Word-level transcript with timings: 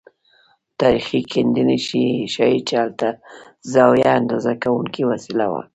تاریخي 0.81 1.21
کیندنې 1.31 1.77
ښيي 1.87 2.55
چې 2.67 2.73
هلته 2.81 3.09
زاویه 3.73 4.09
اندازه 4.19 4.53
کوونکې 4.63 5.03
وسیله 5.11 5.45
وه. 5.51 5.63